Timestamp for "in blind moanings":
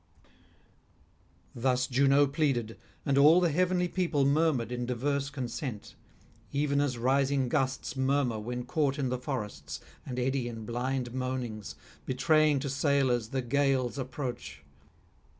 10.47-11.75